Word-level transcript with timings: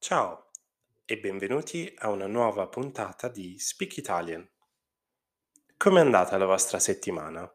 Ciao 0.00 0.50
e 1.04 1.18
benvenuti 1.18 1.92
a 1.98 2.10
una 2.10 2.28
nuova 2.28 2.68
puntata 2.68 3.28
di 3.28 3.58
Speak 3.58 3.96
Italian. 3.96 4.48
Com'è 5.76 5.98
andata 5.98 6.38
la 6.38 6.46
vostra 6.46 6.78
settimana? 6.78 7.52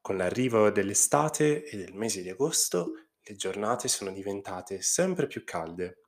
Con 0.00 0.16
l'arrivo 0.18 0.70
dell'estate 0.70 1.64
e 1.64 1.76
del 1.76 1.94
mese 1.94 2.22
di 2.22 2.30
agosto, 2.30 2.92
le 3.20 3.34
giornate 3.34 3.88
sono 3.88 4.12
diventate 4.12 4.82
sempre 4.82 5.26
più 5.26 5.42
calde. 5.42 6.04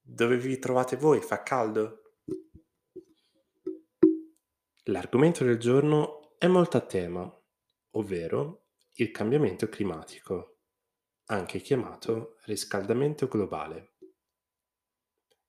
Dove 0.00 0.36
vi 0.36 0.58
trovate 0.58 0.96
voi? 0.96 1.20
Fa 1.20 1.44
caldo? 1.44 2.16
L'argomento 4.86 5.44
del 5.44 5.58
giorno 5.58 6.34
è 6.38 6.48
molto 6.48 6.76
a 6.76 6.80
tema, 6.80 7.32
ovvero 7.92 8.70
il 8.94 9.12
cambiamento 9.12 9.68
climatico, 9.68 10.58
anche 11.26 11.60
chiamato 11.60 12.36
riscaldamento 12.46 13.28
globale. 13.28 13.89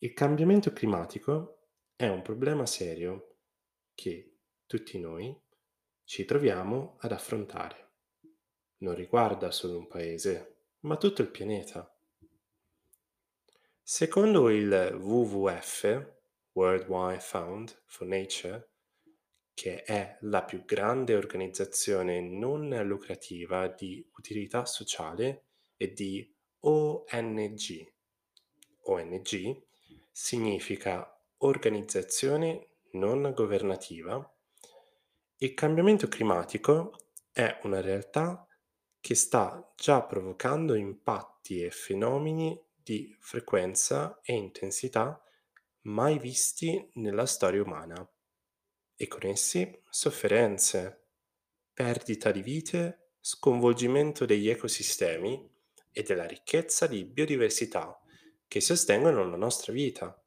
Il 0.03 0.13
cambiamento 0.13 0.73
climatico 0.73 1.67
è 1.95 2.07
un 2.07 2.23
problema 2.23 2.65
serio 2.65 3.35
che 3.93 4.37
tutti 4.65 4.97
noi 4.97 5.39
ci 6.03 6.25
troviamo 6.25 6.97
ad 7.01 7.11
affrontare. 7.11 7.89
Non 8.77 8.95
riguarda 8.95 9.51
solo 9.51 9.77
un 9.77 9.85
paese, 9.85 10.69
ma 10.79 10.97
tutto 10.97 11.21
il 11.21 11.29
pianeta. 11.29 11.95
Secondo 13.83 14.49
il 14.49 14.97
WWF, 14.99 16.13
World 16.53 16.87
Wide 16.87 17.19
Fund 17.19 17.83
for 17.85 18.07
Nature, 18.07 18.71
che 19.53 19.83
è 19.83 20.17
la 20.21 20.43
più 20.43 20.65
grande 20.65 21.13
organizzazione 21.13 22.21
non 22.21 22.69
lucrativa 22.87 23.67
di 23.67 24.03
utilità 24.17 24.65
sociale 24.65 25.45
e 25.77 25.93
di 25.93 26.27
ONG. 26.61 27.93
ONG 28.85 29.69
significa 30.11 31.07
organizzazione 31.37 32.67
non 32.91 33.31
governativa, 33.35 34.35
il 35.37 35.53
cambiamento 35.53 36.07
climatico 36.07 36.97
è 37.31 37.59
una 37.63 37.81
realtà 37.81 38.45
che 38.99 39.15
sta 39.15 39.73
già 39.75 40.03
provocando 40.03 40.75
impatti 40.75 41.63
e 41.63 41.71
fenomeni 41.71 42.59
di 42.75 43.15
frequenza 43.19 44.19
e 44.21 44.33
intensità 44.33 45.19
mai 45.83 46.19
visti 46.19 46.91
nella 46.95 47.25
storia 47.25 47.63
umana 47.63 48.07
e 48.95 49.07
con 49.07 49.25
essi 49.25 49.81
sofferenze, 49.89 51.07
perdita 51.73 52.31
di 52.31 52.41
vite, 52.41 53.13
sconvolgimento 53.19 54.25
degli 54.25 54.49
ecosistemi 54.49 55.49
e 55.91 56.03
della 56.03 56.25
ricchezza 56.25 56.85
di 56.85 57.03
biodiversità 57.05 58.00
che 58.51 58.59
sostengono 58.59 59.23
la 59.29 59.37
nostra 59.37 59.71
vita. 59.71 60.21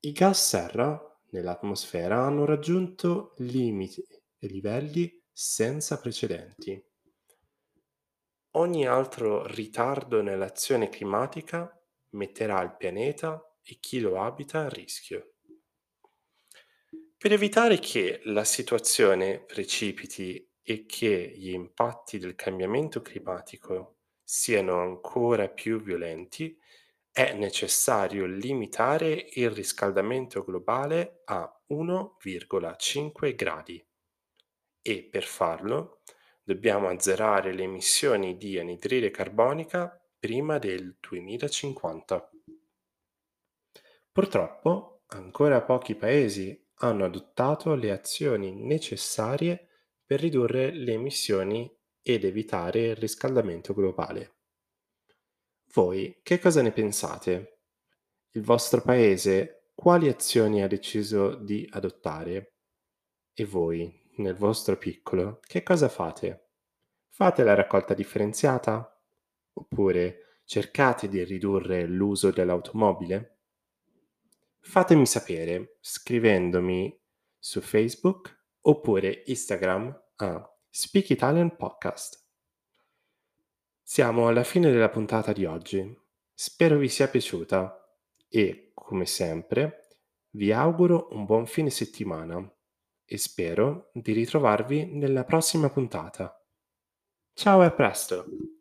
I 0.00 0.10
gas 0.10 0.44
serra 0.44 1.00
nell'atmosfera 1.30 2.24
hanno 2.24 2.44
raggiunto 2.44 3.34
limiti 3.36 4.04
e 4.36 4.46
livelli 4.48 5.22
senza 5.32 6.00
precedenti. 6.00 6.84
Ogni 8.56 8.88
altro 8.88 9.46
ritardo 9.46 10.20
nell'azione 10.20 10.88
climatica 10.88 11.80
metterà 12.10 12.60
il 12.62 12.74
pianeta 12.76 13.56
e 13.62 13.76
chi 13.78 14.00
lo 14.00 14.20
abita 14.20 14.62
a 14.62 14.68
rischio. 14.68 15.34
Per 17.16 17.32
evitare 17.32 17.78
che 17.78 18.20
la 18.24 18.42
situazione 18.42 19.44
precipiti 19.44 20.44
e 20.60 20.86
che 20.86 21.34
gli 21.36 21.50
impatti 21.50 22.18
del 22.18 22.34
cambiamento 22.34 23.00
climatico 23.00 23.98
siano 24.24 24.80
ancora 24.80 25.48
più 25.48 25.80
violenti, 25.80 26.58
è 27.16 27.32
necessario 27.32 28.26
limitare 28.26 29.28
il 29.36 29.48
riscaldamento 29.48 30.44
globale 30.44 31.22
a 31.24 31.50
1,5 31.70 33.34
gradi 33.34 33.82
e 34.82 35.02
per 35.02 35.22
farlo 35.22 36.02
dobbiamo 36.42 36.88
azzerare 36.88 37.54
le 37.54 37.62
emissioni 37.62 38.36
di 38.36 38.58
anidride 38.58 39.10
carbonica 39.10 39.98
prima 40.18 40.58
del 40.58 40.94
2050. 41.00 42.30
Purtroppo 44.12 45.04
ancora 45.06 45.62
pochi 45.62 45.94
paesi 45.94 46.68
hanno 46.80 47.06
adottato 47.06 47.74
le 47.76 47.92
azioni 47.92 48.52
necessarie 48.54 49.68
per 50.04 50.20
ridurre 50.20 50.70
le 50.70 50.92
emissioni 50.92 51.74
ed 52.02 52.24
evitare 52.24 52.88
il 52.88 52.96
riscaldamento 52.96 53.72
globale. 53.72 54.35
Voi 55.76 56.20
che 56.22 56.38
cosa 56.38 56.62
ne 56.62 56.72
pensate? 56.72 57.58
Il 58.30 58.42
vostro 58.42 58.80
paese 58.80 59.72
quali 59.74 60.08
azioni 60.08 60.62
ha 60.62 60.66
deciso 60.66 61.34
di 61.34 61.68
adottare? 61.70 62.54
E 63.34 63.44
voi, 63.44 64.10
nel 64.16 64.36
vostro 64.36 64.78
piccolo, 64.78 65.38
che 65.42 65.62
cosa 65.62 65.90
fate? 65.90 66.52
Fate 67.10 67.44
la 67.44 67.52
raccolta 67.52 67.92
differenziata? 67.92 68.90
Oppure 69.52 70.40
cercate 70.46 71.08
di 71.08 71.22
ridurre 71.24 71.84
l'uso 71.86 72.30
dell'automobile? 72.30 73.40
Fatemi 74.60 75.04
sapere 75.04 75.76
scrivendomi 75.82 76.98
su 77.38 77.60
Facebook 77.60 78.46
oppure 78.62 79.24
Instagram 79.26 80.04
a 80.16 80.58
Speak 80.70 81.10
Italian 81.10 81.54
Podcast. 81.54 82.25
Siamo 83.88 84.26
alla 84.26 84.42
fine 84.42 84.72
della 84.72 84.88
puntata 84.88 85.32
di 85.32 85.44
oggi. 85.44 85.96
Spero 86.34 86.76
vi 86.76 86.88
sia 86.88 87.06
piaciuta 87.06 87.88
e, 88.28 88.72
come 88.74 89.06
sempre, 89.06 90.00
vi 90.30 90.50
auguro 90.50 91.06
un 91.12 91.24
buon 91.24 91.46
fine 91.46 91.70
settimana 91.70 92.52
e 93.04 93.16
spero 93.16 93.90
di 93.92 94.12
ritrovarvi 94.12 94.86
nella 94.86 95.22
prossima 95.22 95.70
puntata. 95.70 96.36
Ciao 97.32 97.62
e 97.62 97.66
a 97.66 97.70
presto! 97.70 98.55